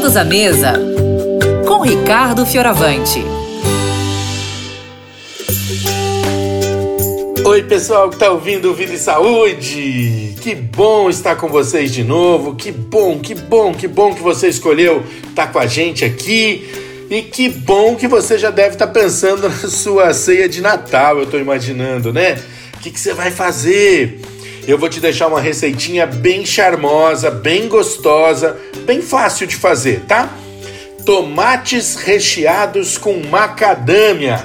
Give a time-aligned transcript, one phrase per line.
[0.00, 0.72] Todos à Mesa,
[1.68, 3.22] com Ricardo Fioravante.
[7.44, 10.34] Oi, pessoal que está ouvindo Vida e Saúde!
[10.40, 12.54] Que bom estar com vocês de novo.
[12.56, 16.66] Que bom, que bom, que bom que você escolheu estar com a gente aqui.
[17.10, 21.24] E que bom que você já deve estar pensando na sua ceia de Natal, eu
[21.24, 22.42] estou imaginando, né?
[22.74, 24.18] O que, que você vai fazer?
[24.66, 28.56] Eu vou te deixar uma receitinha bem charmosa, bem gostosa,
[28.90, 30.28] bem fácil de fazer, tá?
[31.06, 34.44] Tomates recheados com macadâmia.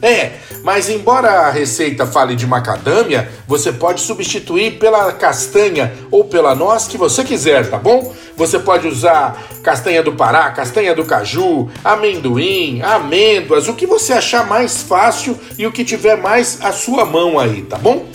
[0.00, 0.30] É,
[0.64, 6.88] mas embora a receita fale de macadâmia, você pode substituir pela castanha ou pela noz
[6.88, 8.14] que você quiser, tá bom?
[8.34, 14.46] Você pode usar castanha do Pará, castanha do caju, amendoim, amêndoas, o que você achar
[14.46, 18.06] mais fácil e o que tiver mais à sua mão aí, tá bom?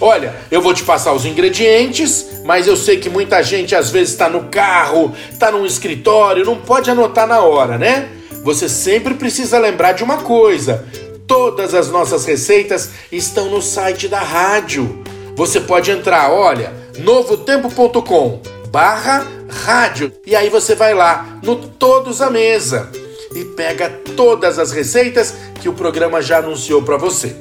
[0.00, 4.10] Olha, eu vou te passar os ingredientes, mas eu sei que muita gente às vezes
[4.10, 8.08] está no carro, está num escritório, não pode anotar na hora, né?
[8.42, 10.84] Você sempre precisa lembrar de uma coisa:
[11.26, 15.02] todas as nossas receitas estão no site da rádio.
[15.36, 22.28] Você pode entrar, olha, novotempo.com barra rádio e aí você vai lá no Todos à
[22.28, 22.90] Mesa
[23.34, 27.36] e pega todas as receitas que o programa já anunciou para você.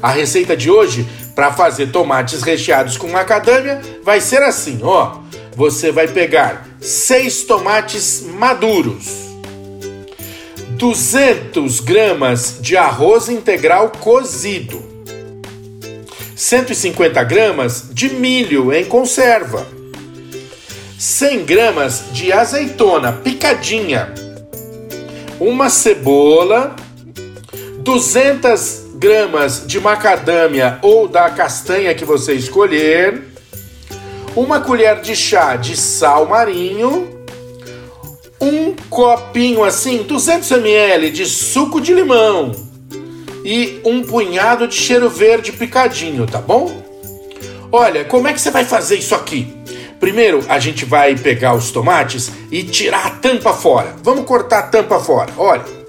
[0.00, 5.16] A receita de hoje para fazer tomates recheados com macadâmia vai ser assim, ó.
[5.54, 9.06] Você vai pegar seis tomates maduros,
[10.70, 14.82] 200 gramas de arroz integral cozido,
[16.34, 19.66] 150 gramas de milho em conserva,
[20.98, 24.12] 100 gramas de azeitona picadinha,
[25.38, 26.74] uma cebola,
[27.80, 33.20] 200 gramas de macadâmia ou da castanha que você escolher,
[34.36, 37.10] uma colher de chá de sal marinho,
[38.40, 42.52] um copinho assim, 200 ml de suco de limão
[43.44, 46.72] e um punhado de cheiro verde picadinho, tá bom?
[47.72, 49.52] Olha, como é que você vai fazer isso aqui?
[49.98, 53.96] Primeiro, a gente vai pegar os tomates e tirar a tampa fora.
[54.00, 55.32] Vamos cortar a tampa fora.
[55.36, 55.81] Olha,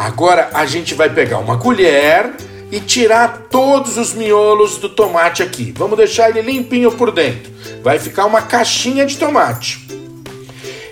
[0.00, 2.32] Agora a gente vai pegar uma colher
[2.72, 5.74] e tirar todos os miolos do tomate aqui.
[5.76, 7.52] Vamos deixar ele limpinho por dentro.
[7.82, 9.86] Vai ficar uma caixinha de tomate.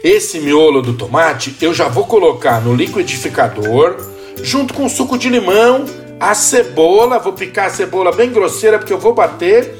[0.04, 3.96] Esse miolo do tomate eu já vou colocar no liquidificador,
[4.42, 5.86] junto com o suco de limão,
[6.20, 9.74] a cebola, vou picar a cebola bem grosseira porque eu vou bater,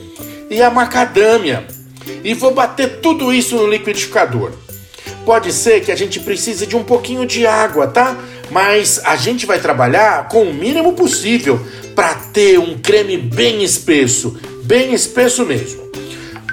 [0.49, 1.67] e a macadâmia.
[2.25, 4.53] E vou bater tudo isso no liquidificador.
[5.27, 8.17] Pode ser que a gente precise de um pouquinho de água, tá?
[8.51, 11.61] Mas a gente vai trabalhar com o mínimo possível
[11.95, 15.89] para ter um creme bem espesso, bem espesso mesmo.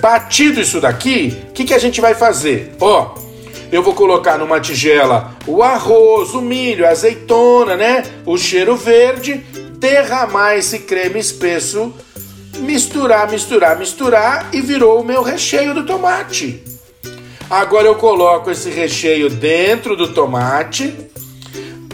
[0.02, 2.76] Batido isso daqui, o que, que a gente vai fazer?
[2.80, 3.16] Ó,
[3.72, 8.04] eu vou colocar numa tigela o arroz, o milho, a azeitona, né?
[8.26, 9.44] O cheiro verde,
[9.78, 11.94] derramar esse creme espesso,
[12.60, 16.64] misturar, misturar, misturar e virou o meu recheio do tomate.
[17.50, 20.94] Agora eu coloco esse recheio dentro do tomate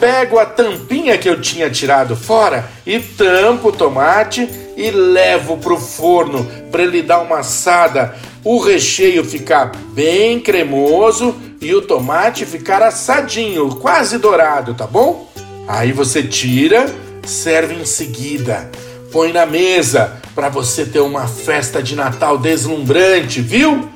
[0.02, 5.74] pego a tampinha que eu tinha tirado fora e tampo o tomate e levo para
[5.74, 12.48] o forno para ele dar uma assada, o recheio ficar bem cremoso e o tomate
[12.48, 15.32] ficar assadinho, quase dourado, tá bom?
[15.68, 16.88] Aí você tira,
[17.24, 18.72] serve em seguida,
[19.12, 23.88] põe na mesa para você ter uma festa de Natal deslumbrante, viu?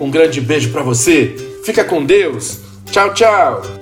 [0.00, 1.36] Um grande beijo para você.
[1.62, 2.60] Fica com Deus.
[2.90, 3.81] Tchau, tchau.